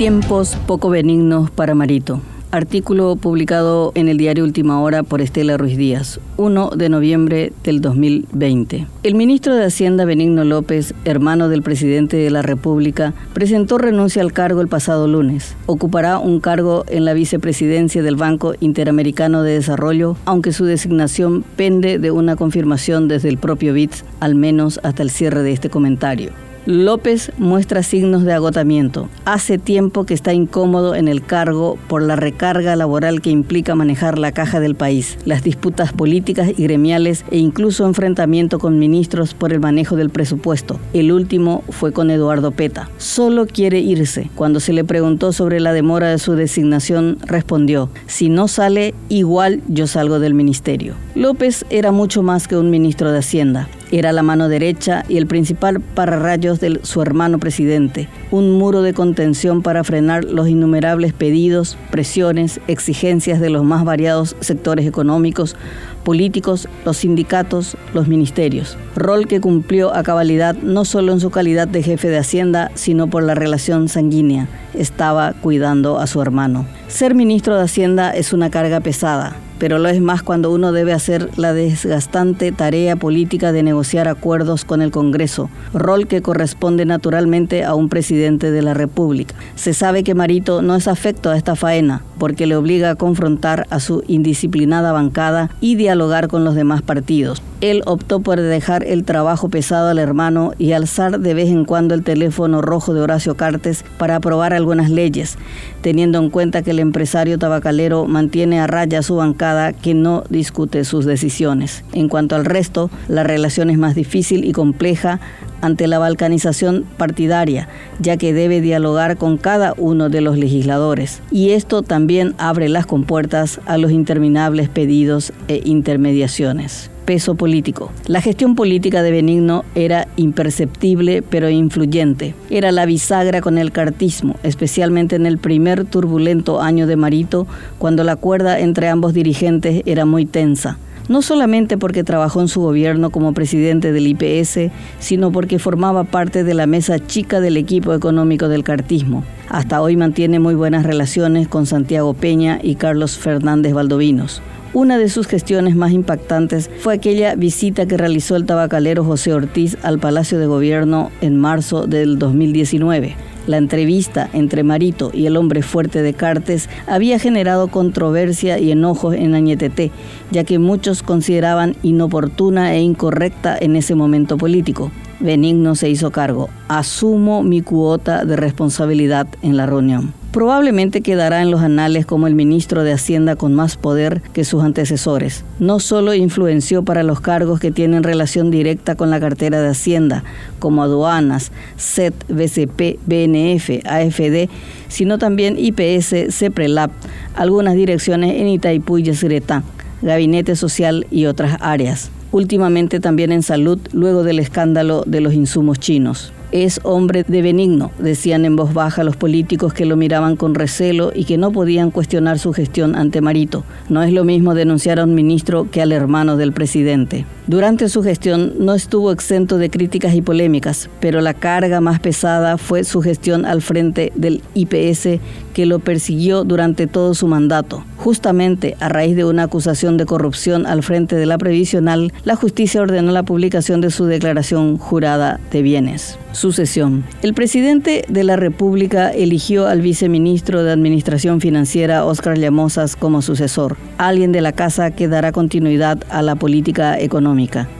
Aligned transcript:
Tiempos 0.00 0.56
poco 0.66 0.88
benignos 0.88 1.50
para 1.50 1.74
Marito. 1.74 2.22
Artículo 2.52 3.16
publicado 3.16 3.92
en 3.94 4.08
el 4.08 4.16
diario 4.16 4.44
Última 4.44 4.80
Hora 4.80 5.02
por 5.02 5.20
Estela 5.20 5.58
Ruiz 5.58 5.76
Díaz, 5.76 6.20
1 6.38 6.70
de 6.70 6.88
noviembre 6.88 7.52
del 7.64 7.82
2020. 7.82 8.86
El 9.02 9.14
ministro 9.14 9.54
de 9.54 9.66
Hacienda 9.66 10.06
Benigno 10.06 10.42
López, 10.44 10.94
hermano 11.04 11.50
del 11.50 11.62
presidente 11.62 12.16
de 12.16 12.30
la 12.30 12.40
República, 12.40 13.12
presentó 13.34 13.76
renuncia 13.76 14.22
al 14.22 14.32
cargo 14.32 14.62
el 14.62 14.68
pasado 14.68 15.06
lunes. 15.06 15.54
Ocupará 15.66 16.18
un 16.18 16.40
cargo 16.40 16.86
en 16.88 17.04
la 17.04 17.12
vicepresidencia 17.12 18.02
del 18.02 18.16
Banco 18.16 18.54
Interamericano 18.60 19.42
de 19.42 19.52
Desarrollo, 19.52 20.16
aunque 20.24 20.52
su 20.52 20.64
designación 20.64 21.44
pende 21.56 21.98
de 21.98 22.10
una 22.10 22.36
confirmación 22.36 23.06
desde 23.06 23.28
el 23.28 23.36
propio 23.36 23.74
BITS, 23.74 24.06
al 24.18 24.34
menos 24.34 24.80
hasta 24.82 25.02
el 25.02 25.10
cierre 25.10 25.42
de 25.42 25.52
este 25.52 25.68
comentario. 25.68 26.30
López 26.70 27.32
muestra 27.36 27.82
signos 27.82 28.22
de 28.22 28.32
agotamiento. 28.32 29.08
Hace 29.24 29.58
tiempo 29.58 30.04
que 30.04 30.14
está 30.14 30.32
incómodo 30.32 30.94
en 30.94 31.08
el 31.08 31.24
cargo 31.24 31.76
por 31.88 32.00
la 32.00 32.14
recarga 32.14 32.76
laboral 32.76 33.20
que 33.20 33.30
implica 33.30 33.74
manejar 33.74 34.18
la 34.20 34.30
caja 34.30 34.60
del 34.60 34.76
país, 34.76 35.18
las 35.24 35.42
disputas 35.42 35.92
políticas 35.92 36.48
y 36.56 36.62
gremiales 36.62 37.24
e 37.32 37.38
incluso 37.38 37.86
enfrentamiento 37.86 38.60
con 38.60 38.78
ministros 38.78 39.34
por 39.34 39.52
el 39.52 39.58
manejo 39.58 39.96
del 39.96 40.10
presupuesto. 40.10 40.78
El 40.92 41.10
último 41.10 41.64
fue 41.70 41.92
con 41.92 42.08
Eduardo 42.08 42.52
Peta. 42.52 42.88
Solo 42.98 43.46
quiere 43.46 43.80
irse. 43.80 44.30
Cuando 44.36 44.60
se 44.60 44.72
le 44.72 44.84
preguntó 44.84 45.32
sobre 45.32 45.58
la 45.58 45.72
demora 45.72 46.10
de 46.10 46.18
su 46.18 46.34
designación, 46.34 47.18
respondió, 47.26 47.90
si 48.06 48.28
no 48.28 48.46
sale, 48.46 48.94
igual 49.08 49.60
yo 49.66 49.88
salgo 49.88 50.20
del 50.20 50.34
ministerio. 50.34 50.94
López 51.16 51.66
era 51.68 51.90
mucho 51.90 52.22
más 52.22 52.46
que 52.46 52.56
un 52.56 52.70
ministro 52.70 53.10
de 53.10 53.18
Hacienda. 53.18 53.68
Era 53.92 54.12
la 54.12 54.22
mano 54.22 54.48
derecha 54.48 55.04
y 55.08 55.16
el 55.16 55.26
principal 55.26 55.80
pararrayos 55.80 56.60
de 56.60 56.78
su 56.84 57.02
hermano 57.02 57.38
presidente, 57.38 58.08
un 58.30 58.52
muro 58.52 58.82
de 58.82 58.94
contención 58.94 59.62
para 59.62 59.82
frenar 59.82 60.24
los 60.24 60.48
innumerables 60.48 61.12
pedidos, 61.12 61.76
presiones, 61.90 62.60
exigencias 62.68 63.40
de 63.40 63.50
los 63.50 63.64
más 63.64 63.84
variados 63.84 64.36
sectores 64.40 64.86
económicos, 64.86 65.56
políticos, 66.00 66.68
los 66.84 66.98
sindicatos, 66.98 67.76
los 67.94 68.08
ministerios. 68.08 68.76
Rol 68.96 69.26
que 69.26 69.40
cumplió 69.40 69.94
a 69.94 70.02
cabalidad 70.02 70.54
no 70.56 70.84
solo 70.84 71.12
en 71.12 71.20
su 71.20 71.30
calidad 71.30 71.68
de 71.68 71.82
jefe 71.82 72.08
de 72.08 72.18
Hacienda, 72.18 72.70
sino 72.74 73.08
por 73.08 73.22
la 73.22 73.34
relación 73.34 73.88
sanguínea. 73.88 74.48
Estaba 74.74 75.32
cuidando 75.32 75.98
a 75.98 76.06
su 76.06 76.20
hermano. 76.20 76.66
Ser 76.88 77.14
ministro 77.14 77.56
de 77.56 77.64
Hacienda 77.64 78.10
es 78.10 78.32
una 78.32 78.50
carga 78.50 78.80
pesada 78.80 79.36
pero 79.60 79.78
lo 79.78 79.90
es 79.90 80.00
más 80.00 80.22
cuando 80.22 80.50
uno 80.50 80.72
debe 80.72 80.94
hacer 80.94 81.28
la 81.36 81.52
desgastante 81.52 82.50
tarea 82.50 82.96
política 82.96 83.52
de 83.52 83.62
negociar 83.62 84.08
acuerdos 84.08 84.64
con 84.64 84.80
el 84.80 84.90
Congreso, 84.90 85.50
rol 85.74 86.08
que 86.08 86.22
corresponde 86.22 86.86
naturalmente 86.86 87.62
a 87.62 87.74
un 87.74 87.90
presidente 87.90 88.50
de 88.50 88.62
la 88.62 88.72
República. 88.72 89.34
Se 89.56 89.74
sabe 89.74 90.02
que 90.02 90.14
Marito 90.14 90.62
no 90.62 90.76
es 90.76 90.88
afecto 90.88 91.28
a 91.28 91.36
esta 91.36 91.56
faena, 91.56 92.02
porque 92.20 92.46
le 92.46 92.54
obliga 92.54 92.90
a 92.90 92.96
confrontar 92.96 93.66
a 93.70 93.80
su 93.80 94.04
indisciplinada 94.06 94.92
bancada 94.92 95.50
y 95.62 95.76
dialogar 95.76 96.28
con 96.28 96.44
los 96.44 96.54
demás 96.54 96.82
partidos. 96.82 97.42
Él 97.60 97.82
optó 97.84 98.20
por 98.20 98.40
dejar 98.40 98.84
el 98.84 99.04
trabajo 99.04 99.50
pesado 99.50 99.88
al 99.88 99.98
hermano 99.98 100.52
y 100.58 100.72
alzar 100.72 101.20
de 101.20 101.34
vez 101.34 101.50
en 101.50 101.66
cuando 101.66 101.94
el 101.94 102.02
teléfono 102.02 102.62
rojo 102.62 102.94
de 102.94 103.02
Horacio 103.02 103.34
Cartes 103.34 103.84
para 103.98 104.16
aprobar 104.16 104.54
algunas 104.54 104.88
leyes, 104.88 105.36
teniendo 105.82 106.18
en 106.18 106.30
cuenta 106.30 106.62
que 106.62 106.70
el 106.70 106.78
empresario 106.78 107.38
tabacalero 107.38 108.06
mantiene 108.06 108.60
a 108.60 108.66
raya 108.66 109.02
su 109.02 109.16
bancada 109.16 109.74
que 109.74 109.92
no 109.92 110.24
discute 110.30 110.84
sus 110.84 111.04
decisiones. 111.04 111.84
En 111.92 112.08
cuanto 112.08 112.34
al 112.34 112.46
resto, 112.46 112.90
la 113.08 113.24
relación 113.24 113.68
es 113.68 113.76
más 113.76 113.94
difícil 113.94 114.46
y 114.46 114.52
compleja 114.52 115.20
ante 115.60 115.86
la 115.86 115.98
balcanización 115.98 116.86
partidaria, 116.96 117.68
ya 117.98 118.16
que 118.16 118.32
debe 118.32 118.62
dialogar 118.62 119.18
con 119.18 119.36
cada 119.36 119.74
uno 119.76 120.08
de 120.08 120.22
los 120.22 120.38
legisladores. 120.38 121.20
Y 121.30 121.50
esto 121.50 121.82
también 121.82 122.34
abre 122.38 122.70
las 122.70 122.86
compuertas 122.86 123.60
a 123.66 123.76
los 123.76 123.90
interminables 123.90 124.70
pedidos 124.70 125.34
e 125.48 125.60
intermediaciones 125.62 126.90
peso 127.10 127.34
político. 127.34 127.90
La 128.06 128.20
gestión 128.20 128.54
política 128.54 129.02
de 129.02 129.10
Benigno 129.10 129.64
era 129.74 130.06
imperceptible 130.14 131.22
pero 131.22 131.50
influyente. 131.50 132.36
Era 132.50 132.70
la 132.70 132.86
bisagra 132.86 133.40
con 133.40 133.58
el 133.58 133.72
cartismo, 133.72 134.36
especialmente 134.44 135.16
en 135.16 135.26
el 135.26 135.38
primer 135.38 135.84
turbulento 135.84 136.60
año 136.60 136.86
de 136.86 136.94
Marito, 136.94 137.48
cuando 137.78 138.04
la 138.04 138.14
cuerda 138.14 138.60
entre 138.60 138.88
ambos 138.88 139.12
dirigentes 139.12 139.82
era 139.86 140.04
muy 140.04 140.24
tensa 140.24 140.78
no 141.08 141.22
solamente 141.22 141.76
porque 141.76 142.04
trabajó 142.04 142.40
en 142.40 142.46
su 142.46 142.60
gobierno 142.60 143.10
como 143.10 143.34
presidente 143.34 143.90
del 143.90 144.06
IPS, 144.06 144.70
sino 145.00 145.32
porque 145.32 145.58
formaba 145.58 146.04
parte 146.04 146.44
de 146.44 146.54
la 146.54 146.68
mesa 146.68 147.04
chica 147.04 147.40
del 147.40 147.56
equipo 147.56 147.92
económico 147.94 148.46
del 148.46 148.62
cartismo. 148.62 149.24
Hasta 149.48 149.82
hoy 149.82 149.96
mantiene 149.96 150.38
muy 150.38 150.54
buenas 150.54 150.86
relaciones 150.86 151.48
con 151.48 151.66
Santiago 151.66 152.14
Peña 152.14 152.60
y 152.62 152.76
Carlos 152.76 153.18
Fernández 153.18 153.74
Valdovinos. 153.74 154.40
Una 154.72 154.98
de 154.98 155.08
sus 155.08 155.26
gestiones 155.26 155.74
más 155.74 155.90
impactantes 155.90 156.70
fue 156.78 156.94
aquella 156.94 157.34
visita 157.34 157.86
que 157.86 157.96
realizó 157.96 158.36
el 158.36 158.46
tabacalero 158.46 159.04
José 159.04 159.32
Ortiz 159.32 159.76
al 159.82 159.98
Palacio 159.98 160.38
de 160.38 160.46
Gobierno 160.46 161.10
en 161.20 161.36
marzo 161.36 161.88
del 161.88 162.20
2019. 162.20 163.16
La 163.48 163.56
entrevista 163.56 164.30
entre 164.32 164.62
Marito 164.62 165.10
y 165.12 165.26
el 165.26 165.36
hombre 165.36 165.62
fuerte 165.62 166.02
de 166.02 166.14
Cartes 166.14 166.68
había 166.86 167.18
generado 167.18 167.66
controversia 167.66 168.60
y 168.60 168.70
enojos 168.70 169.16
en 169.16 169.34
Añetete, 169.34 169.90
ya 170.30 170.44
que 170.44 170.60
muchos 170.60 171.02
consideraban 171.02 171.74
inoportuna 171.82 172.72
e 172.72 172.80
incorrecta 172.80 173.58
en 173.58 173.74
ese 173.74 173.96
momento 173.96 174.36
político. 174.36 174.92
Benigno 175.20 175.74
se 175.74 175.90
hizo 175.90 176.10
cargo. 176.10 176.48
Asumo 176.68 177.42
mi 177.42 177.60
cuota 177.60 178.24
de 178.24 178.36
responsabilidad 178.36 179.26
en 179.42 179.56
la 179.56 179.66
reunión. 179.66 180.14
Probablemente 180.32 181.00
quedará 181.00 181.42
en 181.42 181.50
los 181.50 181.60
anales 181.60 182.06
como 182.06 182.28
el 182.28 182.36
ministro 182.36 182.84
de 182.84 182.92
Hacienda 182.92 183.34
con 183.34 183.52
más 183.52 183.76
poder 183.76 184.22
que 184.32 184.44
sus 184.44 184.62
antecesores. 184.62 185.44
No 185.58 185.80
solo 185.80 186.14
influenció 186.14 186.84
para 186.84 187.02
los 187.02 187.20
cargos 187.20 187.58
que 187.58 187.72
tienen 187.72 188.04
relación 188.04 188.52
directa 188.52 188.94
con 188.94 189.10
la 189.10 189.18
cartera 189.18 189.60
de 189.60 189.70
Hacienda, 189.70 190.22
como 190.60 190.84
aduanas, 190.84 191.50
SET, 191.76 192.14
BCP, 192.28 193.00
BNF, 193.06 193.84
AFD, 193.84 194.48
sino 194.86 195.18
también 195.18 195.56
IPS, 195.58 196.32
CEPRELAB, 196.32 196.92
algunas 197.34 197.74
direcciones 197.74 198.40
en 198.40 198.46
Itaipú 198.46 198.98
y 198.98 199.02
Yacyretá, 199.02 199.64
Gabinete 200.00 200.54
Social 200.54 201.08
y 201.10 201.26
otras 201.26 201.58
áreas. 201.60 202.12
Últimamente 202.32 203.00
también 203.00 203.32
en 203.32 203.42
salud, 203.42 203.78
luego 203.92 204.22
del 204.22 204.38
escándalo 204.38 205.02
de 205.06 205.20
los 205.20 205.34
insumos 205.34 205.78
chinos 205.78 206.32
es 206.52 206.80
hombre 206.82 207.24
de 207.26 207.42
benigno, 207.42 207.92
decían 207.98 208.44
en 208.44 208.56
voz 208.56 208.74
baja 208.74 209.04
los 209.04 209.16
políticos 209.16 209.72
que 209.72 209.86
lo 209.86 209.96
miraban 209.96 210.36
con 210.36 210.54
recelo 210.54 211.12
y 211.14 211.24
que 211.24 211.38
no 211.38 211.52
podían 211.52 211.90
cuestionar 211.90 212.38
su 212.38 212.52
gestión 212.52 212.96
ante 212.96 213.20
Marito. 213.20 213.64
No 213.88 214.02
es 214.02 214.12
lo 214.12 214.24
mismo 214.24 214.54
denunciar 214.54 214.98
a 214.98 215.04
un 215.04 215.14
ministro 215.14 215.68
que 215.70 215.82
al 215.82 215.92
hermano 215.92 216.36
del 216.36 216.52
presidente. 216.52 217.24
Durante 217.50 217.88
su 217.88 218.04
gestión 218.04 218.54
no 218.60 218.74
estuvo 218.74 219.10
exento 219.10 219.58
de 219.58 219.70
críticas 219.70 220.14
y 220.14 220.22
polémicas, 220.22 220.88
pero 221.00 221.20
la 221.20 221.34
carga 221.34 221.80
más 221.80 221.98
pesada 221.98 222.58
fue 222.58 222.84
su 222.84 223.02
gestión 223.02 223.44
al 223.44 223.60
frente 223.60 224.12
del 224.14 224.40
IPS 224.54 225.18
que 225.52 225.66
lo 225.66 225.80
persiguió 225.80 226.44
durante 226.44 226.86
todo 226.86 227.12
su 227.12 227.26
mandato. 227.26 227.84
Justamente 227.96 228.76
a 228.78 228.88
raíz 228.88 229.16
de 229.16 229.24
una 229.24 229.42
acusación 229.42 229.96
de 229.96 230.06
corrupción 230.06 230.64
al 230.64 230.84
frente 230.84 231.16
de 231.16 231.26
la 231.26 231.38
previsional, 231.38 232.12
la 232.22 232.36
justicia 232.36 232.82
ordenó 232.82 233.10
la 233.10 233.24
publicación 233.24 233.80
de 233.80 233.90
su 233.90 234.06
declaración 234.06 234.78
jurada 234.78 235.40
de 235.50 235.62
bienes. 235.62 236.18
Sucesión. 236.32 237.04
El 237.22 237.34
presidente 237.34 238.04
de 238.08 238.22
la 238.22 238.36
República 238.36 239.10
eligió 239.10 239.66
al 239.66 239.82
viceministro 239.82 240.62
de 240.62 240.70
Administración 240.70 241.40
Financiera, 241.40 242.04
Óscar 242.04 242.38
Llamosas, 242.38 242.94
como 242.94 243.20
sucesor, 243.20 243.76
alguien 243.98 244.30
de 244.30 244.40
la 244.40 244.52
casa 244.52 244.92
que 244.92 245.08
dará 245.08 245.32
continuidad 245.32 245.98
a 246.08 246.22
la 246.22 246.36
política 246.36 246.98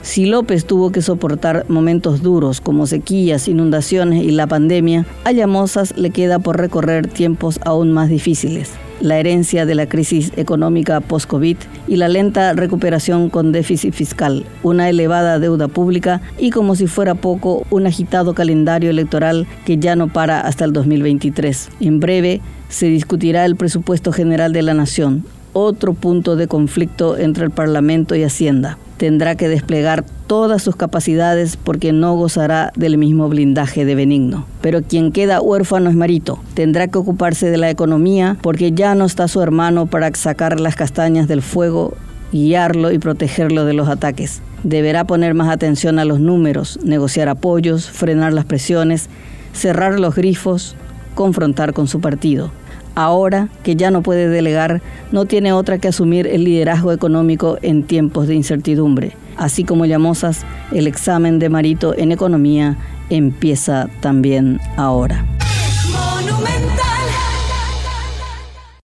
Si 0.03 0.27
López 0.27 0.65
tuvo 0.65 0.91
que 0.91 1.03
soportar 1.03 1.67
momentos 1.69 2.23
duros 2.23 2.61
como 2.61 2.87
sequías, 2.87 3.49
inundaciones 3.49 4.25
y 4.25 4.31
la 4.31 4.47
pandemia, 4.47 5.07
a 5.25 5.33
Llamosas 5.33 5.97
le 5.97 6.11
queda 6.11 6.39
por 6.39 6.59
recorrer 6.59 7.07
tiempos 7.07 7.61
aún 7.65 7.93
más 7.93 8.09
difíciles 8.09 8.71
la 9.01 9.19
herencia 9.19 9.67
de 9.67 9.75
la 9.75 9.87
crisis 9.87 10.33
económica 10.37 11.01
post-COVID 11.01 11.57
y 11.89 11.97
la 11.97 12.09
lenta 12.09 12.53
recuperación 12.53 13.31
con 13.31 13.53
déficit 13.53 13.95
fiscal, 13.95 14.45
una 14.63 14.89
elevada 14.89 15.39
deuda 15.39 15.69
pública 15.69 16.21
y, 16.39 16.51
como 16.51 16.77
si 16.77 16.87
fuera 16.87 17.15
poco, 17.15 17.67
un 17.71 17.87
agitado 17.87 18.35
calendario 18.35 18.91
electoral 18.91 19.47
que 19.65 19.79
ya 19.79 19.97
no 19.97 20.09
para 20.09 20.41
hasta 20.41 20.65
el 20.65 20.73
2023. 20.73 21.71
En 21.81 22.01
breve 22.01 22.41
se 22.69 22.87
discutirá 22.87 23.45
el 23.45 23.57
presupuesto 23.57 24.13
general 24.13 24.53
de 24.53 24.63
la 24.63 24.75
Nación, 24.75 25.25
otro 25.53 25.95
punto 25.95 26.37
de 26.37 26.47
conflicto 26.47 27.17
entre 27.17 27.45
el 27.45 27.51
Parlamento 27.51 28.15
y 28.15 28.23
Hacienda. 28.23 28.79
Tendrá 29.01 29.35
que 29.35 29.49
desplegar 29.49 30.05
todas 30.27 30.63
sus 30.63 30.77
capacidades 30.77 31.57
porque 31.57 31.91
no 31.91 32.13
gozará 32.17 32.71
del 32.77 32.99
mismo 32.99 33.31
blindaje 33.31 33.87
de 33.87 33.95
Benigno. 33.95 34.45
Pero 34.61 34.83
quien 34.83 35.11
queda 35.11 35.41
huérfano 35.41 35.89
es 35.89 35.97
Marito. 35.97 36.39
Tendrá 36.53 36.87
que 36.87 36.99
ocuparse 36.99 37.51
de 37.51 37.57
la 37.57 37.71
economía 37.71 38.37
porque 38.43 38.73
ya 38.73 38.95
no 38.95 39.07
está 39.07 39.27
su 39.27 39.41
hermano 39.41 39.87
para 39.87 40.15
sacar 40.15 40.61
las 40.61 40.77
castañas 40.77 41.29
del 41.29 41.41
fuego 41.41 41.95
guiarlo 42.31 42.93
y 42.93 42.99
protegerlo 42.99 43.65
de 43.65 43.73
los 43.73 43.89
ataques. 43.89 44.43
Deberá 44.65 45.05
poner 45.05 45.33
más 45.33 45.49
atención 45.49 45.99
a 45.99 46.05
los 46.05 46.21
números, 46.21 46.79
negociar 46.85 47.31
apoyos, 47.31 47.89
frenar 47.89 48.35
las 48.35 48.45
presiones, 48.45 49.09
cerrar 49.55 49.99
los 49.99 50.15
grifos, 50.15 50.77
confrontar 51.15 51.73
con 51.73 51.89
su 51.89 52.03
partido. 52.03 52.53
Ahora 53.03 53.49
que 53.63 53.77
ya 53.77 53.91
no 53.91 54.03
puede 54.03 54.29
delegar, 54.29 54.83
no 55.11 55.25
tiene 55.25 55.55
otra 55.55 55.79
que 55.79 55.89
asumir 55.89 56.27
el 56.27 56.45
liderazgo 56.45 56.93
económico 56.93 57.57
en 57.63 57.85
tiempos 57.85 58.29
de 58.29 58.35
incertidumbre. 58.35 59.13
Así 59.39 59.65
como 59.65 59.87
Llamosas, 59.87 60.45
el 60.71 60.87
examen 60.87 61.39
de 61.39 61.49
Marito 61.49 61.97
en 61.97 62.13
economía 62.13 62.77
empieza 63.09 63.89
también 64.03 64.61
ahora. 64.77 65.25